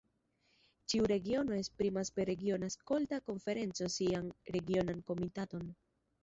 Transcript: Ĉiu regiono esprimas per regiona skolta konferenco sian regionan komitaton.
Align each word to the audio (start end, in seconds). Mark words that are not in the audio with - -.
Ĉiu 0.93 1.09
regiono 1.11 1.53
esprimas 1.63 2.11
per 2.15 2.27
regiona 2.29 2.69
skolta 2.77 3.19
konferenco 3.29 3.91
sian 3.97 4.33
regionan 4.57 5.05
komitaton. 5.13 5.71